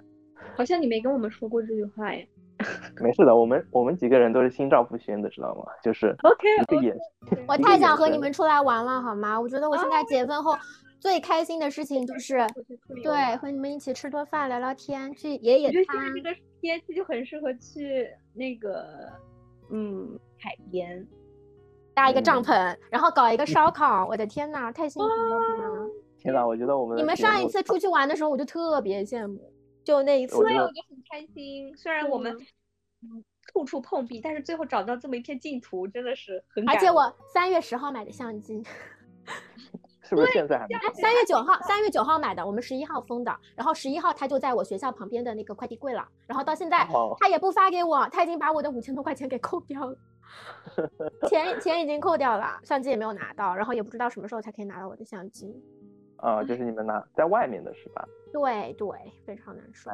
[0.56, 2.28] 好像你没跟我们说过这句话耶。
[3.02, 5.64] 没事的，我们我们几个人都是心照不宣的，知道吗？
[5.84, 6.96] 就是 OK，一个眼
[7.48, 9.42] 我太想和你们出来玩了，好吗？
[9.42, 10.56] 我觉得我现在解封后。
[11.06, 12.48] 最开心的事情就是，
[13.04, 16.12] 对，和你们一起吃顿饭、聊聊天，去野野餐。
[16.16, 19.08] 这个天气就很适合去那个，
[19.70, 21.08] 嗯，海边
[21.94, 24.08] 搭一个帐篷，然后搞一个烧烤。
[24.08, 25.88] 我的天呐，太幸福了！
[26.18, 31.72] 天呐，我觉得我们你们上一次出去玩的时候，我就特别羡慕，就那一次，对，我就很开心。
[31.78, 32.36] 虽然我们
[33.04, 36.68] 嗯处处碰壁，但是最后找到这么一片净土，真的是很。
[36.68, 38.64] 而且我三月十号买的相机。
[40.08, 40.76] 是不是现在还没？
[40.94, 46.88] 三月九号，三月九号买的，我们十一号封的，然后十一号他就在我学校旁边的那个快递柜了，然后到现在
[47.20, 49.98] 他也不发给我，他已经把我的五千多块钱给扣掉了，
[51.28, 55.60] 钱钱已经扣掉了，相机也没有拿到，然后也不知道什么时候才可以拿到我的相机。
[56.18, 58.08] 啊，就是你们拿在外面的是吧？
[58.32, 58.90] 对对，
[59.26, 59.90] 非常难受。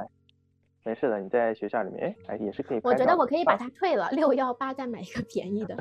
[0.84, 2.82] 没事的，你在学校里面，哎，也是可以。
[2.84, 5.78] 我觉得我可以把它退了，六幺八再买一个便宜的。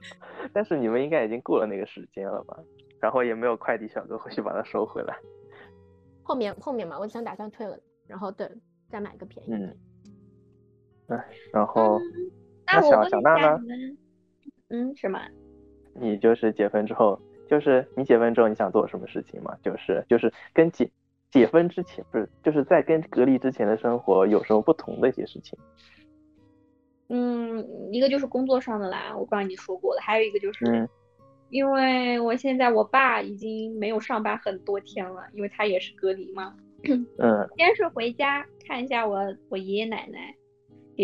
[0.52, 2.56] 但是你们应该已经过了那个时间了吧？
[3.00, 5.16] 然后也没有快递小哥回去把它收回来。
[6.22, 8.48] 后面后面嘛，我想打算退了，然后等
[8.88, 9.52] 再买个便宜。
[9.52, 9.76] 嗯。
[11.08, 12.00] 哎，然后
[12.66, 13.60] 那小小娜呢？
[14.68, 15.20] 嗯，什么？
[15.92, 19.54] 你就是解封之后，就是你解封之后你想做什么事情嘛？
[19.62, 20.90] 就是就是跟解
[21.34, 25.58] 解封之前不是，就是在跟隔离之前的生活有什么不同的一些事情？
[27.08, 30.88] 嗯，一个就是工作上的啦，我刚才你说过了，还有一个就是。
[31.50, 36.54] 因为我现在我爸已经没有上班很多天了，因为他也是隔离嘛。
[36.84, 37.04] 嗯。
[37.58, 40.32] 先是回家看一下我我爷爷奶奶。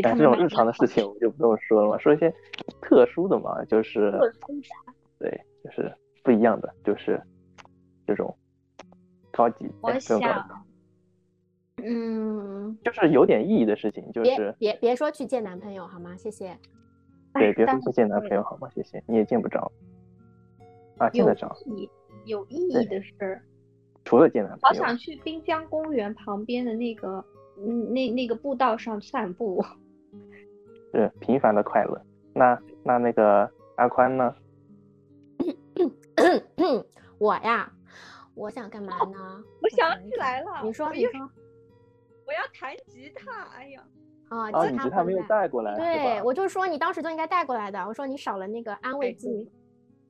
[0.00, 2.32] 但这种日常的事情我们就不用说了嘛，说一些
[2.80, 4.12] 特殊的嘛，就是。
[4.12, 4.94] 特殊的。
[5.18, 7.20] 对，就是不一样的，就是
[8.06, 8.32] 这种
[9.40, 9.66] 高级。
[9.80, 10.20] 我想，
[11.82, 12.76] 嗯。
[12.84, 16.14] 就是有点意义的事情，就是别别说去见男朋友好吗？
[16.16, 16.56] 谢谢。
[17.32, 18.68] 对，别说去见男朋友好吗？
[18.74, 19.72] 谢谢，你也见不着。
[20.98, 21.56] 啊，见得着。
[22.26, 23.40] 有意义的事，
[24.04, 27.24] 除了见男朋友，好想去滨江公园旁边的那个，
[27.58, 29.64] 嗯，那那个步道上散步。
[30.92, 31.98] 是平凡的快乐。
[32.34, 34.34] 那那那个阿宽呢？
[37.18, 37.72] 我呀，
[38.40, 39.44] 我想干嘛呢？
[39.62, 41.12] 我想起来了，你说你说。
[42.26, 43.84] 我要弹吉他，哎呀。
[44.30, 45.74] 啊，吉他没有带过来。
[45.76, 47.84] 对，我就说你当时就应该带过来的。
[47.86, 49.50] 我说你少了那个安慰剂。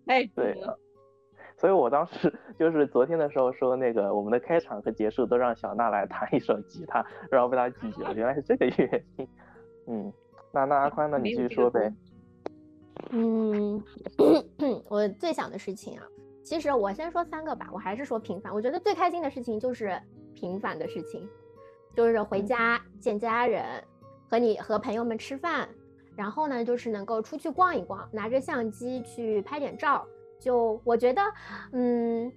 [0.07, 0.61] 哎，对，
[1.57, 9.29] 所以我当时就是昨天的时候说那个我们的开场和结束都让小娜来弹一首吉他，然后被她拒绝了，原来是这个原因。
[9.87, 10.13] 嗯，
[10.53, 11.19] 那那阿宽呢？
[11.19, 11.93] 你继续说呗。
[13.11, 13.83] 嗯，
[14.91, 16.05] 我最想的事情啊，
[16.43, 18.53] 其实我先说三个吧，我还是说平凡。
[18.53, 20.01] 我觉得最开心的事情就是
[20.35, 21.29] 平凡的事情，
[21.95, 23.65] 就是回家见家人，
[24.29, 25.69] 和你和朋友们吃饭。
[26.17, 30.07] 然后呢，就是能够出去逛一逛，拿着相机去拍点照。
[30.39, 31.23] 就我觉得，
[31.73, 32.31] 嗯，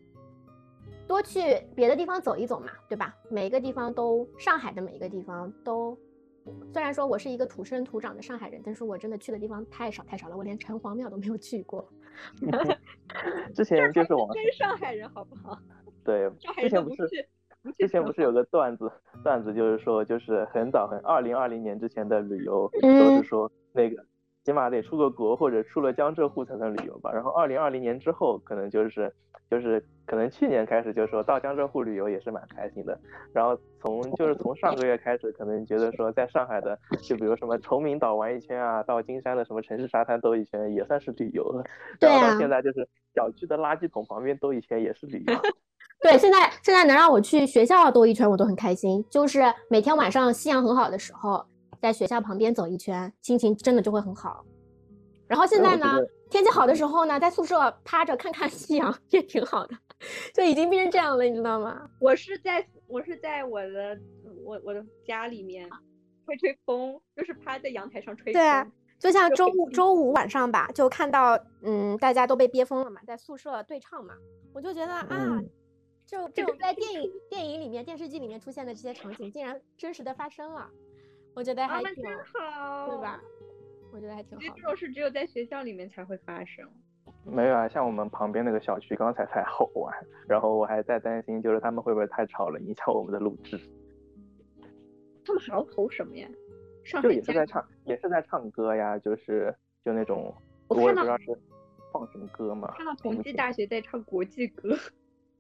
[1.07, 3.15] 多去别的地方走一走嘛，对吧？
[3.29, 5.97] 每一个地方都，上海的每一个地方都
[6.71, 11.85] 虽然说我是一个土生土长的上海人，但是我真的去的地方太少太少了，我连城隍庙都没有去过。
[13.53, 15.57] 之前就是我们真上海人好不好？
[16.03, 17.07] 对，之前不是
[17.77, 18.91] 之前不是有个段子
[19.23, 24.03] 段子，就是说就是很早很二零二零年之前的旅游都是说那个
[24.43, 29.13] 起码得出个国或者出了江浙沪才能旅游吧，然后二零二零年之后可能就是
[29.49, 32.99] 就是可能去年开始就说到江浙沪旅游也是蛮开心的，
[33.31, 41.63] 然后从就是从上个月开始可能觉得说在上海的就比如什么崇明岛玩一圈啊，到金山的什么城市沙滩兜一圈也算是旅游了，
[41.99, 45.33] 然后到现在就是小区的垃圾桶旁边兜一圈也是旅游。
[46.01, 49.05] 对，现在现在能让我去学校兜一圈，我都很开心。
[49.09, 51.45] 就是每天晚上夕阳很好的时候，
[51.83, 54.45] 在学校旁边走一圈，心情真的就会很好。
[55.27, 59.75] 然后现在呢，天气好的时候呢，在宿舍趴着看看夕阳也挺好的，
[60.33, 61.89] 就已经变成这样了，你知道吗？
[61.99, 63.99] 我是在我是在我的
[64.45, 65.69] 我我的家里面
[66.25, 68.33] 吹吹风，就是趴在阳台上吹风。
[68.33, 68.65] 对啊，
[68.97, 74.13] 就像周五周五晚上吧，就看到嗯大家都被憋疯了嘛，在宿舍对唱嘛，
[74.53, 75.43] 我就觉得啊。
[76.05, 80.69] 就这种在电影、电影里面、电视剧里面出现的这些场景，竟然真实的发生了，
[81.35, 82.03] 我觉得还挺
[82.33, 83.21] 好，对吧？
[83.91, 84.41] 我觉得还挺好。
[84.55, 86.67] 这种事只有在学校里面才会发生。
[87.25, 89.93] 没有啊，像我们旁边那个小区刚才才吼完，
[90.27, 93.59] 然后我还在担心，就是他们会不会太吵了，影响我们的录制。
[95.25, 96.27] 他们还要吼什么呀？
[96.83, 99.55] 上就也是在唱，也是在唱歌呀，就是
[99.85, 100.33] 就那种，
[100.67, 101.25] 我也不知道是
[101.91, 102.73] 放什么歌嘛。
[102.75, 104.77] 看到同济大学在唱国际歌。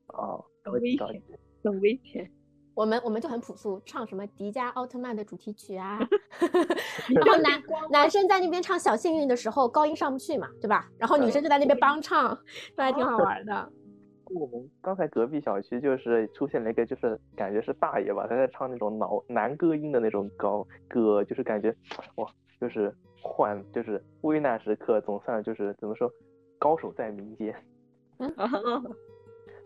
[0.07, 0.43] 哦。
[0.63, 1.21] 很危险，
[1.61, 2.31] 很危险。
[2.75, 5.99] 我们我们就很朴素，唱什么迪迦奥特曼的主题曲啊，
[7.13, 7.61] 然后男
[7.91, 10.89] 男生在那边唱小幸运的时候，高音上不去嘛，对吧？
[10.97, 12.35] 然后女生就在那边帮唱，
[12.75, 13.71] 都还挺好玩的。
[14.33, 21.75] 我们刚才隔壁小区就是出现了一个，就是感觉是大爷吧，他在唱那种老男歌音的那种高歌，就是感觉
[22.15, 22.27] 哇，
[22.59, 26.09] 就是换就是危难时刻总算就是怎么说，
[26.57, 27.53] 高手在民间。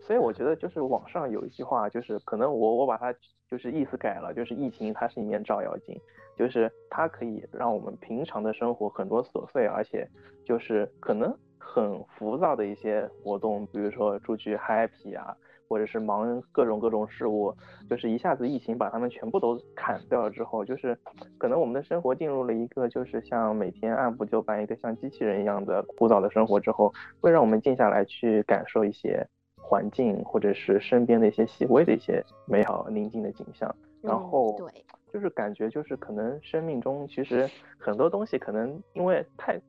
[0.08, 3.14] 所以我觉得就是网上有一句话，就是可能我我把它
[3.46, 5.94] 就是意思改了，就是疫情它是一面照妖镜，
[6.34, 10.08] 就是它可以让我们平常的生活很多琐碎，而且
[10.46, 15.36] 就是可能很浮躁的一些活动，比如说出去 happy 啊，
[15.68, 17.54] 或者是忙各种各种事务，
[17.90, 20.98] 就是一下子疫情把他们全部都砍掉了之后，就是
[21.36, 29.28] 可能我们的生活进入了一个就是像每天按部就班一个像机器人一样的枯燥的生活之后，会让我们静下来去感受一些。
[29.68, 37.46] 环境或者是身边的一些细微的一些美好宁静的景象，然后对，就是感觉就是可能生命中其实
[37.76, 39.60] 很多东西可能因为太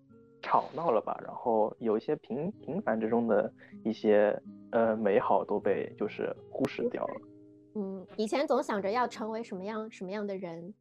[0.41, 3.52] 吵闹了吧，然后有一些平平凡之中的
[3.84, 4.41] 一些
[4.72, 7.16] 呃美好都被就是忽视掉了。
[7.76, 10.74] 嗯，以前总想着要成为什么样什么样的人，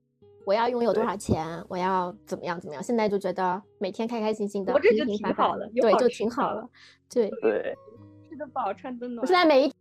[0.47, 6.71] 我要拥有多少钱，我要怎么样怎么样，现在就觉得每天开开心心的，我这就挺好的，对，就挺好了，
[7.11, 7.77] 对对。
[8.39, 9.21] 的饱，穿的暖。
[9.21, 9.73] 我现在每一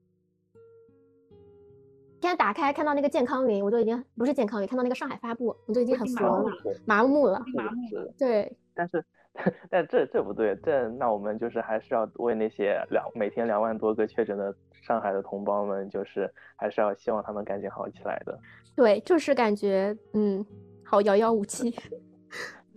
[2.20, 6.52] 天打开看到那个健康云，我就已经不是健康云，看到那个上海发布，我就已经很佛了，
[6.86, 8.12] 麻木了，麻木了。
[8.18, 9.06] 对，但是，
[9.70, 18.38] 但这这不对，这那我们就是还是要为那些两每天两万多个确诊的上海的同胞们，就是还是要希望他们赶紧好起来的。
[18.76, 20.44] 对，就是感觉嗯，
[20.84, 21.74] 好遥遥无期。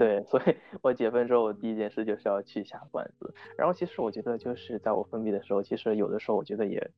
[0.00, 3.34] 对，所以我解封之后，我第一件事就是要去下馆子。
[3.58, 6.90] 然后其实我觉得，就是在我封闭的时候，其实有的时候我觉得也。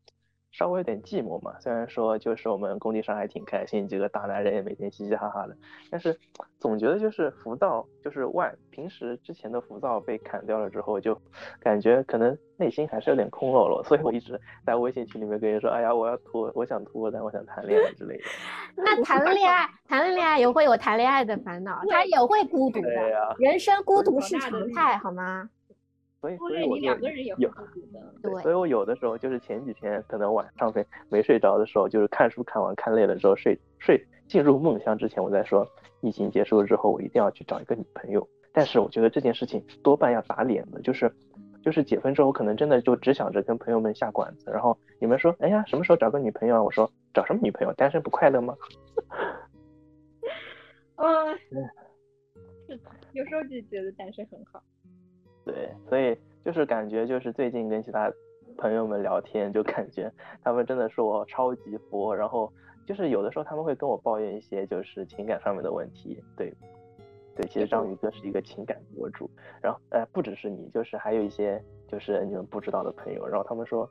[0.52, 5.56] 稍微有点寂寞嘛，虽然说就是我们工地上还挺开心，几个大男人也每天嘻嘻哈哈的，
[5.90, 6.16] 但是
[6.60, 11.18] 总觉得就是浮躁，就是外平时之前的浮躁被砍掉了之后，就
[11.58, 18.24] 感觉可能内心还是有点空落落，所以我一直在微信群里面跟人说，哎呀，我要脱，我想脱单，我想谈恋爱之类的。
[18.76, 25.48] 那谈了恋爱，谈了恋爱也会有谈恋爱的烦恼，他也会孤独的，人生孤独是常态，好吗？
[26.22, 26.94] 所以，所以我有，
[28.22, 35.68] 对，所以我有的时候就是前几天可能晚上没没睡着的时候，就是看书看完看累了之后睡睡进入梦乡之前，我在说
[36.00, 38.24] 疫情结束了之后，我一定要去找一个女朋友。
[38.52, 41.12] 但是我觉得这件事情多半要打脸的，就是
[41.60, 44.48] 就是解封之后，可能真的就只想着跟朋友们下馆子。
[44.48, 46.62] 然后你们说，哎呀，什么时候找个女朋友啊？
[46.62, 47.74] 我说找什么女朋友？
[47.74, 48.56] 单身不快乐吗？
[50.96, 51.36] 嗯，
[52.68, 54.62] 是的，有时候就觉得单身很好。
[55.44, 58.12] 对，所以就是感觉就是最近跟其他
[58.56, 60.12] 朋友们聊天，就感觉
[60.42, 62.52] 他们真的说我超级佛，然后
[62.86, 66.22] 就是有的时候他们会跟我抱怨一些就是情感上面的问题。
[66.36, 66.52] 对，
[67.34, 69.28] 对，其实章鱼哥是一个情感博主，
[69.60, 73.88] 然后呃不只是你，就是还有一些就是你们不知道的朋友，然后他们说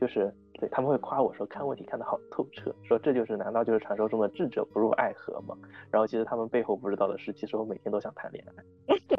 [0.00, 5.56] 就是对他们会夸我说看问题看得好透彻，说这就是难道就是传说中的智者不入爱河吗？
[5.90, 8.64] 然后其实他们背后不知道的是，其实我每天都想谈恋爱。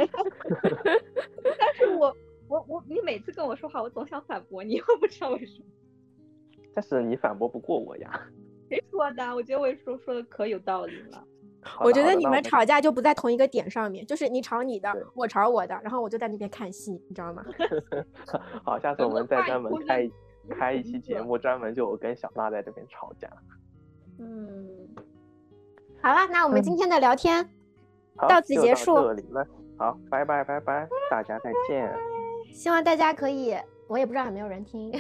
[2.04, 5.66] 我我我你每次跟我说话，我总想反驳你， 我不知道为什么。
[6.74, 8.22] 但是你反驳不过我呀。
[8.70, 9.36] 谁说的？
[9.36, 11.24] 我觉得我说说的可有道理了。
[11.80, 17.46] 我觉得你们吵架就不在同一个点上面，就是你吵你的，我吵我的，然后我就在那边看戏，你知道吗？
[18.66, 20.12] 好，下次我们再专门开
[20.50, 23.30] 开一期节目，专门就我跟小娜在这边吵架。
[24.20, 24.68] 嗯，
[26.02, 27.50] 好了，那我们今天的聊天
[28.28, 28.94] 到此结束。
[29.78, 31.92] 好，拜拜拜拜，大家再见。
[32.52, 33.56] 希望大家可以，
[33.88, 34.92] 我也不知道有没有人听。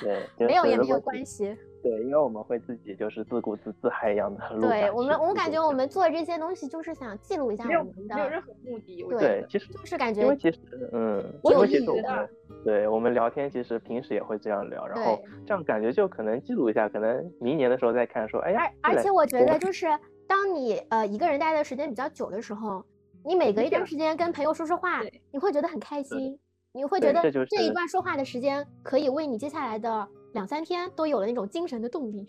[0.00, 1.56] 对， 没有也没有关系。
[1.80, 4.68] 对，因为我们会自己就是自顾自自嗨一样的录。
[4.68, 9.02] 对我们，我感觉我们做这些东西就是想记录一下我们的，没有任何目的。
[9.18, 10.58] 对，其实就是感觉，因为其实，
[10.92, 12.28] 嗯，我有意思的。
[12.64, 18.60] 对我们聊天，其实平时也会这样聊，然后这样感觉就可能记录一下，可能明年的时候再看，说，哎呀。
[18.82, 19.86] 而而且我觉得就是
[20.26, 22.84] 当你呃一个人待的时间比较久的时候，
[23.28, 26.40] 你每隔一段时间跟朋友说说话，你会觉得很开心，
[26.72, 30.08] 你会觉得这一段说话的时间可以为你接下来的。
[30.32, 32.26] 两三天都有了那种精神的动力，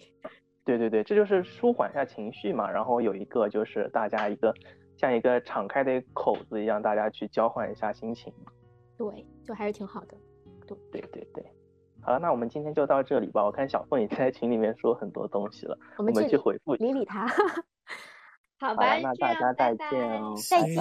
[0.65, 2.69] 对对对，这就是舒缓一下情绪嘛。
[2.69, 4.53] 然后有一个就是大家一个
[4.97, 8.33] 像一个敞开的口子一样，大家去交换一下心情。
[8.97, 10.17] 对，就还是挺好的。
[10.67, 11.45] 对对对对，
[12.01, 13.45] 好了，那我们今天就到这里吧。
[13.45, 17.25] 我看小凤也在群里面说很多东西了，我们去回复理理他。
[18.60, 20.76] 好吧，那大家再见哦，再见。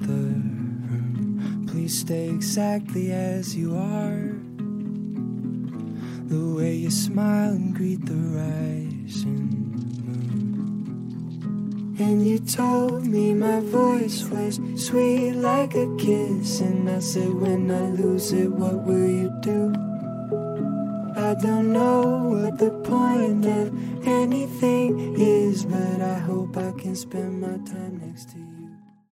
[0.00, 0.12] the
[0.90, 1.66] room.
[1.68, 4.34] Please stay exactly as you are.
[6.28, 9.50] The way you smile and greet the rising
[10.04, 10.86] moon.
[11.98, 16.60] And you told me my voice was sweet like a kiss.
[16.60, 19.72] And I said, When I lose it, what will you do?
[21.31, 27.39] I don't know what the point of anything is, but I hope I can spend
[27.39, 28.50] my time next to you.